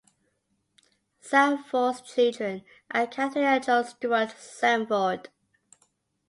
Sandford's 1.19 2.01
children 2.01 2.63
are 2.89 3.05
Kathryn 3.05 3.43
and 3.45 3.63
John 3.63 3.85
Stuart 3.85 4.31
Sanford. 4.35 5.29